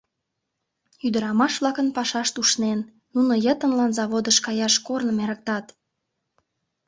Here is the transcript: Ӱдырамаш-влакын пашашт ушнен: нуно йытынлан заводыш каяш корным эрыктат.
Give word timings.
Ӱдырамаш-влакын 1.05 1.87
пашашт 1.95 2.35
ушнен: 2.41 2.79
нуно 3.13 3.33
йытынлан 3.45 3.91
заводыш 3.97 4.37
каяш 4.45 4.75
корным 4.87 5.17
эрыктат. 5.23 5.65